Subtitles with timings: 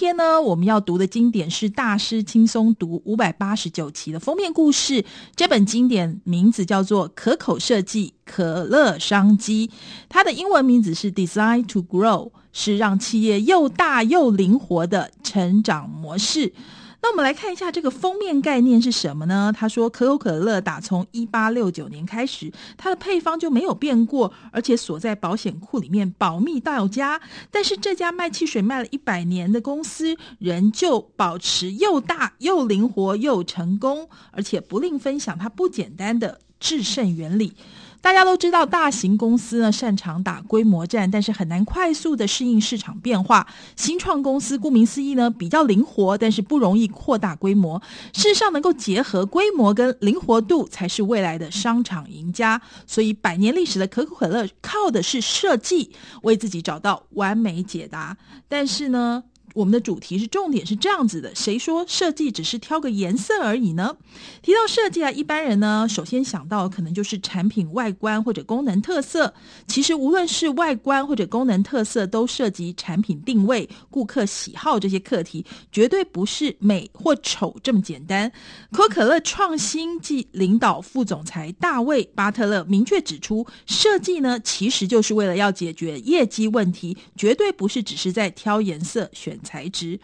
[0.00, 5.04] 天呢，我们要读的经典是《大师轻松读》五百八十九期的封面故事。
[5.36, 9.68] 这本经典名字叫做《可口设计可乐商机》，
[10.08, 16.54] 它的英文名字是 Design to Grow，是让企业又大又灵活的成长模式。
[17.02, 19.52] 那我们来看一下这个封面概念是什么呢？
[19.56, 27.20] 他说，可口可乐打从一八六九年开始，它的配方就没有变过，而且锁在保险库里面保密到家。
[27.50, 37.54] 但是这家卖汽水卖了一百年的公司，仍旧保持又大又灵活又成功，而且不吝分享它不简单的制胜原理。
[38.02, 43.46] 大家都知道，大型公司呢擅长打规模战，但是很难快速的适应市场变化。
[43.76, 47.80] 新创公司顾名思义呢，比较灵活，但是不容易扩大规模。
[48.12, 52.60] 事实上，能够结合规模跟灵活度，才是未来的商场赢家。
[52.86, 58.16] 所以，百年历史的可口可乐靠的是设计，为自己找到完美解答。
[58.48, 59.22] 但是呢，
[59.54, 63.96] 我们的主题是重点是这样子的，谁说设计只是挑个颜色而已呢？
[64.42, 69.32] 提到设计啊，一般人呢首先想到可能就是产品外观或者功能特色。
[69.66, 78.30] 其实无论是外观或者功能特色，都涉及产品定位、顾客喜好这些课题，绝对不是美或丑这么简单。
[78.70, 89.98] 可口可乐创新暨领导副总裁大卫巴特勒明确指出，设计呢其实就是为了要解决业绩问题，绝对不是只是在挑颜色选材质，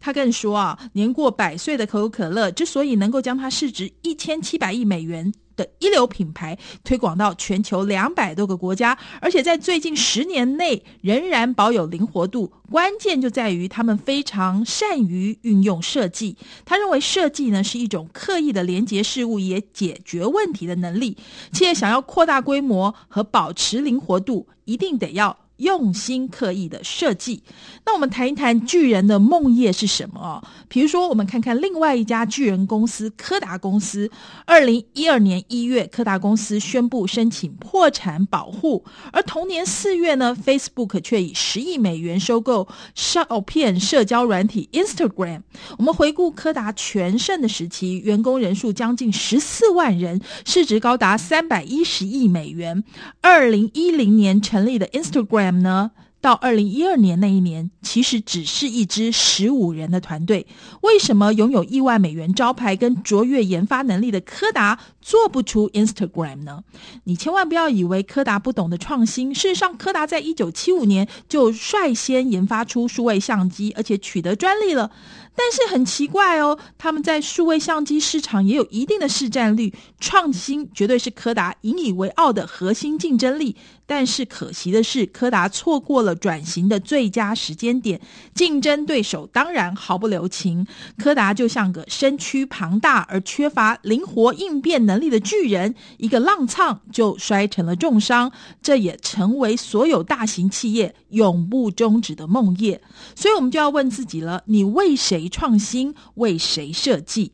[0.00, 16.36] 他更说啊，年过百岁的可口可乐之所以能够将它市值一千七百亿美元的一流品牌推广到全球两百多个国家，而且在最近十年内仍然保有灵活度，关键就在于他们非常善于运用设计。
[16.64, 21.16] 他认为设计呢是一种刻意的连接事物也解决问题的能力。
[21.52, 25.36] 企业想要扩大规模和保持灵活度，一定得要。
[25.60, 27.42] 用心刻意的设计。
[27.86, 30.42] 那我们谈一谈巨人的梦业是什么哦？
[30.68, 34.10] 比如说，我们看看另外一家巨人公司柯达公司。
[34.44, 45.42] 二零一二年一月，柯达公司宣布申请破产保护，而同年四月呢，Facebook 却以十亿美元收购照片社交软体 Instagram。
[45.78, 52.82] 我们回顾柯达全盛的时期，员工人数将近十四万人，市值高达三百一十亿美元。
[53.20, 55.49] 二零一零年成立的 Instagram。
[55.58, 55.90] 呢？
[56.22, 60.46] 到二零一二年那一年，其实只是一支十五人的团队。
[60.82, 66.62] 为什么拥有亿万美元招牌跟卓越研发能力的柯达做不出 Instagram 呢？
[67.04, 69.34] 你千万不要以为柯达不懂得创新。
[69.34, 74.90] 事实上，柯达在一九七五年就率先研发出数位相机，而且取得专利了。
[75.34, 83.56] 但是很奇怪哦，他们在数位相机市场也有一定的市占率，创新绝对是柯达引以为傲的核心竞争力。
[83.86, 88.00] 但是可惜的是，柯达错过了转型的最佳时间点，
[88.32, 90.64] 竞争对手当然毫不留情。
[90.96, 98.30] 柯达就像个身躯庞大而缺乏灵活应变能力的巨人，一个踉跄就摔成了重伤。
[98.62, 102.78] 这也成为所有大型企业永不终止的梦魇。
[103.16, 105.94] 所以，我们就要问自己了：你为谁创新？
[106.14, 107.32] 为谁设计？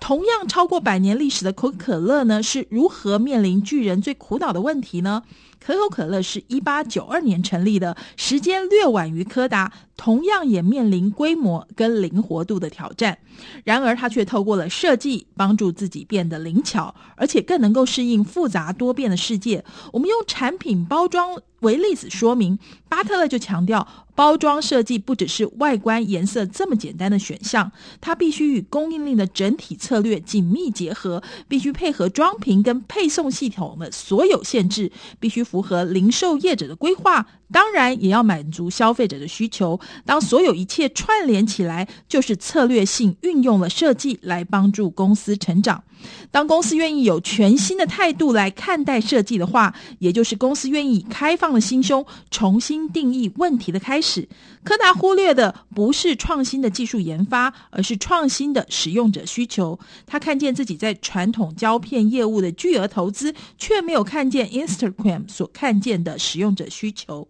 [0.00, 5.22] 同样超过百年历史的可口可乐呢，是如何面临巨人最苦恼的问题呢？
[5.64, 13.16] 可口可乐是一八九二年成立的，时间略晚于柯达，同样也面临规模跟灵活度的挑战。
[13.64, 19.64] 然而，他却透过了设计，帮助自己变得灵巧，而且更能够适应复杂多变的世界。
[19.90, 22.58] 我们用产品包装为例子说明，
[22.88, 37.28] 巴特勒就强调，包装设计不只是外观颜色这么简单的选项，它必须与供应链的整体策略紧密结合，必须配合装瓶跟配送系统的所有限制，必须符合零售业者的规划。
[37.54, 39.78] 当然，也要满足消费者的需求。
[40.04, 45.84] 当所有一切串联起来，就是策略性运用了设计来帮助公司成长。
[46.32, 54.28] 当公司愿意有全新的态度来看待设计的话，也就是公司愿意以开放的心胸重新定义问题的开始。
[54.64, 59.78] 柯达忽略的不是创新的技术研发，而是创新的使用者需求。
[60.04, 67.26] 他看见自己在传统胶片业务的巨额投资，却没有看见 Instagram 所看见的使用者需求。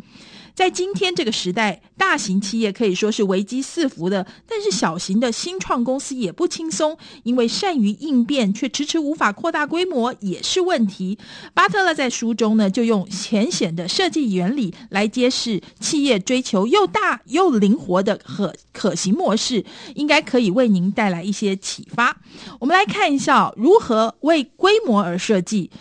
[0.54, 11.18] 在今天这个时代，大型企业可以说是危机四伏的，但是小型的新创公司也不轻松，因为善于应变却迟迟无法扩大规模也是问题。
[11.54, 19.64] 巴特勒在书中呢，就用浅显的设计原理来揭示企业追求又大又灵活的可可行模式，
[19.96, 22.16] 应该可以为您带来一些启发。
[22.60, 25.72] 我们来看一下如何为规模而设计。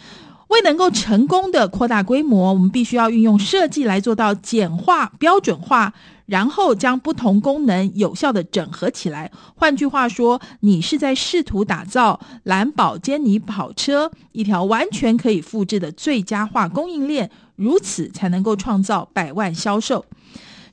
[0.54, 5.92] 为能够成功的扩大规模，我们必须要运用设计来做到简化、标准化，
[6.28, 9.32] 然后将不同功能有效的整合起来。
[9.56, 20.06] 换句话说，你是在试图打造蓝宝坚尼跑车一条完全可以复制的最佳化供应链，如此才能够创造百万销售。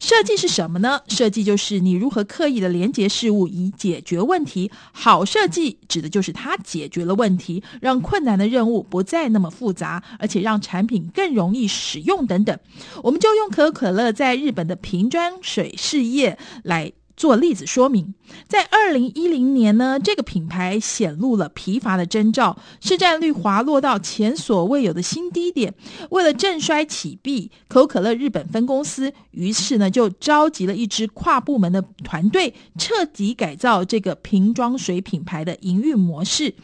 [0.00, 1.00] 设计是什么呢？
[1.08, 4.70] 设计就是你如何刻意的连接事物以解决问题。
[4.92, 12.58] 好设计指的就是它解决了问题，让困难的任务不再那么复杂，而且让产品更容易使用等等。
[13.02, 16.92] 我们就用可口可乐在日本的瓶装水事业来。
[17.20, 18.14] 做例子说明，
[18.48, 25.74] 在二零一零年呢，这个品牌显露了疲乏的征兆，市占率滑落到前所未有的新低点。
[26.08, 36.54] 为了振衰起弊，可口可乐日本分公司于是呢就召集了一支跨部门的团队，彻底改造这个瓶装水品牌的营运模式。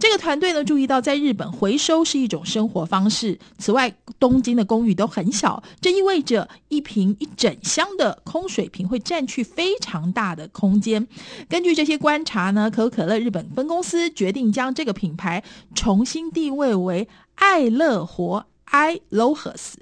[0.00, 3.38] 这个团队呢注意到，在日本回收是一种生活方式。
[3.58, 11.06] 此外，东京的公寓都很小，这意味着一瓶一整箱的空水瓶会占据非常大的空间。
[11.50, 15.44] 根据这些观察呢，可口可乐日本分公司决定将这个品牌
[15.74, 19.74] 重新定位为爱乐活 （i-LOHAS）。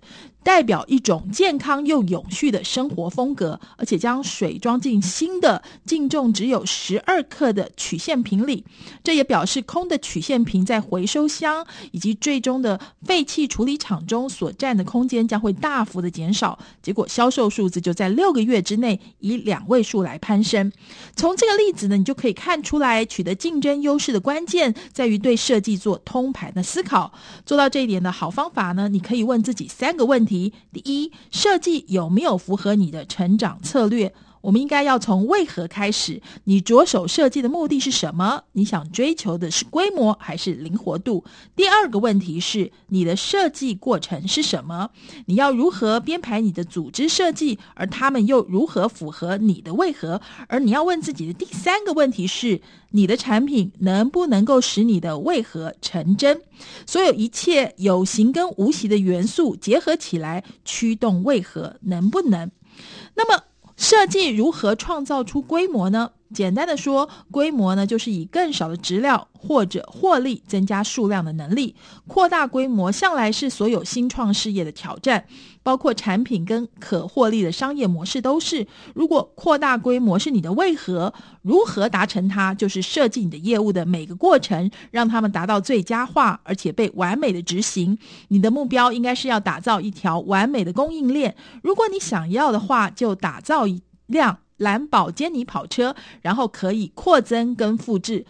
[0.48, 8.64] 代表一种健康又永续的生活风格，而且将水装进新的净重只有十二克的曲线瓶里。
[9.04, 16.58] 这也表示空的曲线瓶在回收箱以及最终的废弃处理厂中所占的空间将会大幅的减少。
[16.80, 20.72] 结果销售数字就在六个月之内以两位数来攀升。
[21.14, 27.12] 从这个例子呢，你就可以看出来，取得竞争优势的关键在于对设计做通盘的思考。
[27.44, 30.37] 做到这一点的好方法呢，你可以问自己三个问题
[30.72, 34.12] 第一，设计有没有符合你的成长策略？
[34.40, 36.20] 我们应该要从为何开始。
[36.44, 38.42] 你着手设计的目的是什么？
[38.52, 41.24] 你想追求的是规模还是灵活度？
[41.56, 44.90] 第二个问题是你的设计过程是什么？
[45.26, 47.58] 你要如何编排你的组织设计？
[47.74, 50.20] 而他们又如何符合你的为何？
[50.46, 56.42] 而你要问自己的第三个问题是你的产品能不能够使你的为何成真？
[56.86, 62.50] 所有一切有形跟无形的元素结合起来，驱动为何能不能？
[63.14, 63.44] 那么。
[63.78, 66.10] 设计如何创造出规模呢？
[66.32, 71.74] 简单的说，规模呢，就是以更少的质料或者获利增加数量的能力。
[72.06, 75.24] 扩大规模向来是所有新创事业的挑战，
[75.62, 78.66] 包括产品跟可获利的商业模式都是。
[78.94, 87.98] 如果扩大规模是你的为何，如何达成它，就是设计你的业务的每个过程，让他们达到最佳化，而且被完美的执行。
[88.28, 91.34] 你的目标应该是要打造一条完美的供应链。
[91.62, 94.38] 如果你想要的话，就打造一辆。
[94.58, 98.26] 蓝宝坚尼跑车，然后可以扩增跟复制，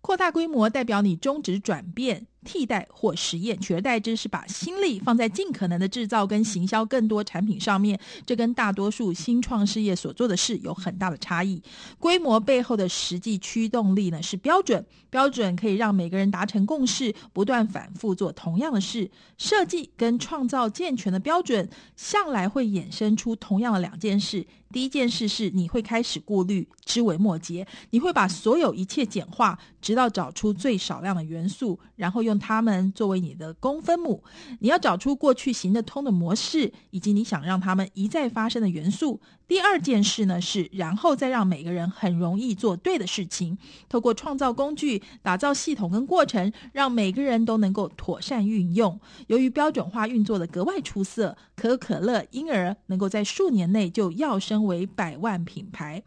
[0.00, 2.26] 扩大规模代表你终止转变。
[2.44, 7.98] 替代或实验，取而代之是把心力放在尽可能的制造跟行销更多产品上面。
[8.24, 11.60] 这跟大多数新创事业所做的事有很大的差异。
[11.98, 19.10] 规模背后的实际驱动力呢，是标准，标准可以让每个人达成共识，不断反复做同样的事。
[19.36, 24.46] 设计跟创造健全的标准，向来会衍生出同样的两件事。
[24.70, 32.27] 第一件事是你会开始顾虑枝微末节，你会把所有一切简化，直到找出最少量的元素，然后。
[32.28, 34.22] 用它们作为你的公分母，
[34.60, 39.20] 你要找出过去行得通的模式，以及你想让它们一再发生的元素。
[39.48, 43.56] 第二件事呢是，然后再让每个人很容易做对的事情，
[43.88, 49.00] 透过创造工具、打造系统跟过程，让每个人都能够妥善运用。
[49.28, 56.02] 由于标准化运作的格外出色，可口可乐因而能够在数年内就跃升为百万品牌。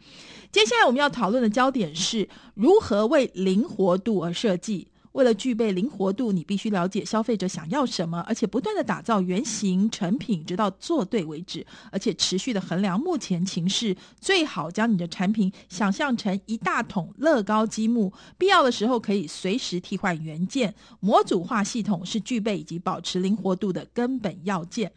[0.51, 4.89] 接下来我们要讨论的焦点是如何为灵活度而设计。
[5.13, 13.95] 为了具备灵活度，你必须了解消费者想要什么，而且不断的打造原型成品，直到做对为止，而且持续的衡量目前情势。
[14.19, 20.73] 最好将你的产品想象成一大桶乐高积木，必要的时候可以随时替换元件。
[20.99, 24.91] 模组化系统是具备以及保持灵活度的根本要件。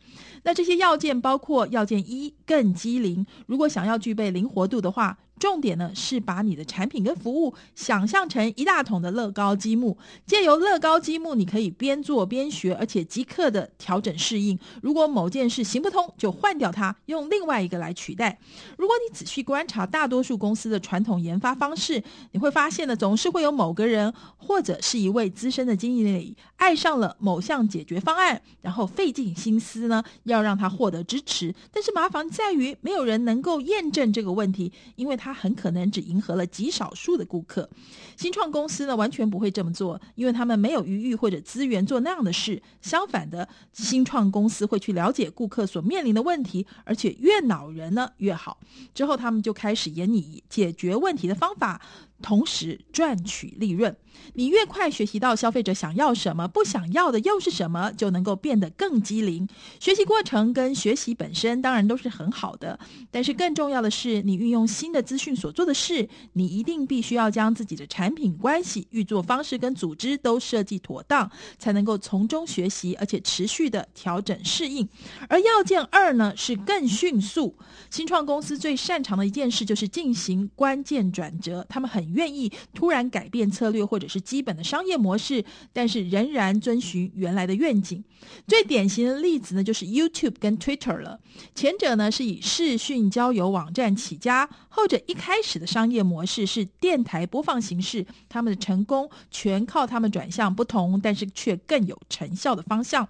[0.44, 3.26] 那这些要件包括要件一：更机灵。
[3.46, 14.58] 如果想要具备灵活度的话，重点呢是把你的产品跟服务想象成一大桶的乐高积木，借由乐高积木，你可以边做边学，而且即刻的调整适应。
[14.80, 18.38] 如果某件事行不通，就换掉它，用另外一个来取代。
[18.78, 31.52] 如果你仔细观察大多数公司的传统研发方式，你会发现呢，总是会有某个人或者是一位资深的经理爱上了某项解决方案，然后费尽心思呢要让他获得支持。
[31.72, 35.23] 但是麻烦在于没有人能够验证这个问题，因为他。
[35.24, 37.66] 他很可能只迎合了极少数的顾客。
[38.14, 42.62] 新创公司呢，完全不会这么做，因为他们没有余裕或者资源做那样的事。
[42.82, 48.58] 相反的，新创公司会去了解顾客所面临的问题，而且越恼人呢越好。
[48.92, 51.80] 之后他们就开始研拟解决问题的方法。
[52.24, 53.94] 同时赚取利润，
[54.32, 59.46] 你越快学习到消费者想要什么，不想要的又是什么，就能够变得更机灵。
[59.78, 74.88] 学习过程跟学习本身当然都是很好的，但是更重要的是，你运用新的资讯所做的事，你一定必须要将自己的产品关系、运作方式跟组织都设计妥当，才能够从中学习，而且持续的调整适应。
[75.28, 77.54] 而要件二呢，是更迅速。
[77.90, 82.13] 新创公司最擅长的一件事就是进行关键转折，他们很。
[82.14, 88.02] 愿意突然改变策略或者是基本的商业模式，但是仍然遵循原来的愿景。
[88.46, 91.20] 最典型的例子呢，就是 YouTube 跟 Twitter 了。
[91.54, 98.06] 前者呢是以视讯交友网站起家，后者一开始的商业模式是电台播放形式。
[98.28, 103.06] 他们的成功全靠他们转向不同，但是却更有成效的方向。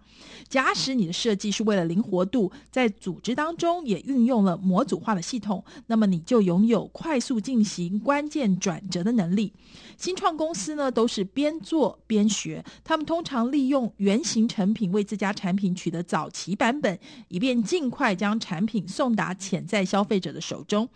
[0.49, 9.53] 假使你的设计是为了灵活度，在组织当中也运用了模组化的系统，那么你就拥有快速进行关键转折的能力。
[9.97, 16.99] 新创公司呢，都是边做边学，他们通常利用原型成品为自家产品取得早期版本，
[17.29, 20.89] 以便尽快将产品送达潜在消费者的手中。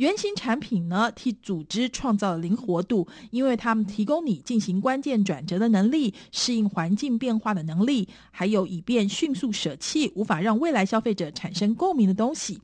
[0.00, 12.58] 原型产品呢，替组织创造了灵活度，因为他们提供你进行关键转折的能力，适应环境变化的能力，还有以便迅速舍弃无法让未来消费者产生共鸣的东西。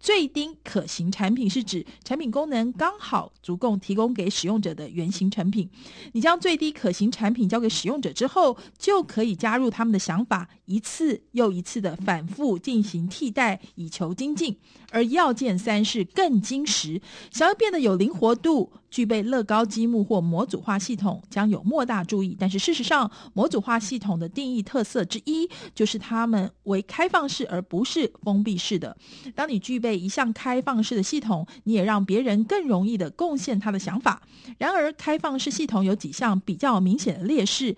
[0.00, 5.68] 最低可行产品是指产品功能刚好足够提供给使用者的原型成品。
[6.12, 14.56] 你将最低可行产品交给使用者之后，就可以加入他们的想法，一次又一次的反复进行替代，以求精进。
[14.90, 18.70] 而要件三是更精，时想要变得有灵活度。
[18.90, 28.96] 具备乐高积木或模组化系统将有莫大注意，但是事实上，模组化系统的定义特色之一就是它们为开放式而不是封闭式的。
[29.34, 34.22] 当你具备一项开放式的系统，你也让别人更容易的贡献他的想法。
[34.56, 37.76] 然而，开放式系统有几项比较明显的劣势。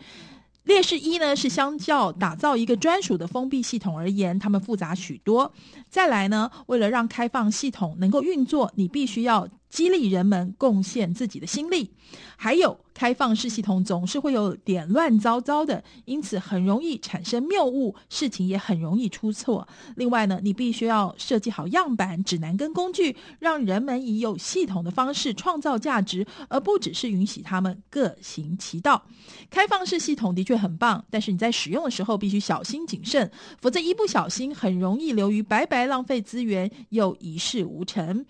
[0.70, 5.52] 劣势一呢，是相较打造一个专属的封闭系统而言，它们复杂许多。
[5.88, 11.90] 再来呢，为了让开放系统能够运作，你必须要激励人们贡献自己的心力，
[12.36, 19.66] 还有开放式系统总是会有点乱糟糟的，因此很容易产生谬误，事情也很容易出错。
[19.94, 29.00] 另外呢，你必须要设计好样板、指南跟工具，让人们以有系统的方式创造价值，而不只是允许他们各行其道。
[29.48, 38.26] 开放式系统的确很棒，但是你在使用的时候必须小心谨慎，否则一不小心很容易流于白白浪费资源，又一事无成。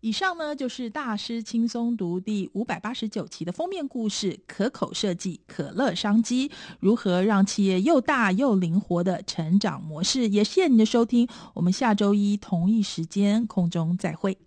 [0.00, 10.28] 以上呢，就是大师轻松读第五百八十九期的封面故事：可口设计可乐商机，如何让企业又大又灵活的成长模式。
[10.28, 14.38] 也谢谢你的收听，我们下周一同一时间空中再会。